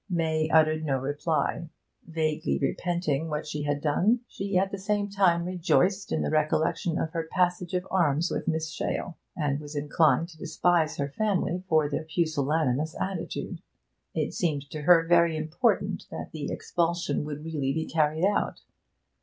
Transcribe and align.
May 0.09 0.49
uttered 0.49 0.83
no 0.83 0.97
reply. 0.97 1.69
Vaguely 2.07 2.57
repenting 2.57 3.29
what 3.29 3.45
she 3.45 3.61
had 3.61 3.81
done, 3.81 4.21
she 4.27 4.57
at 4.57 4.71
the 4.71 4.79
same 4.79 5.09
time 5.11 5.45
rejoiced 5.45 6.11
in 6.11 6.23
the 6.23 6.31
recollection 6.31 6.97
of 6.97 7.11
her 7.11 7.29
passage 7.31 7.75
of 7.75 7.85
arms 7.91 8.31
with 8.31 8.47
Miss 8.47 8.71
Shale, 8.71 9.15
and 9.35 9.59
was 9.59 9.75
inclined 9.75 10.29
to 10.29 10.39
despise 10.39 10.97
her 10.97 11.09
family 11.15 11.61
for 11.69 11.87
their 11.87 12.05
pusillanimous 12.05 12.95
attitude. 12.99 13.61
It 14.15 14.33
seemed 14.33 14.71
to 14.71 14.81
her 14.81 15.05
very 15.05 15.37
improbable 15.37 15.97
that 16.09 16.31
the 16.31 16.51
expulsion 16.51 17.23
would 17.25 17.45
really 17.45 17.71
be 17.71 17.85
carried 17.85 18.25
out. 18.25 18.61